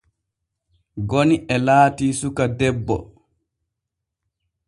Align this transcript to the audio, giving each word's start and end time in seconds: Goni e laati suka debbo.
Goni 1.09 1.35
e 1.55 1.57
laati 1.65 2.07
suka 2.19 2.45
debbo. 2.59 2.97